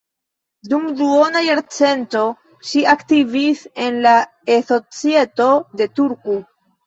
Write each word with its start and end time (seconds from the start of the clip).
Dum 0.69 0.85
duona 1.01 1.41
jarcento 1.47 2.21
ŝi 2.69 2.81
aktivis 2.95 3.61
en 3.87 4.01
la 4.07 4.13
E-Societo 4.57 5.51
de 5.83 5.89
Turku. 6.01 6.39